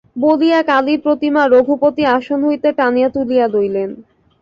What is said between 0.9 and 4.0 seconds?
প্রতিমা রঘুপতি আসন হইতে টানিয়া তুলিয়া লইলেন।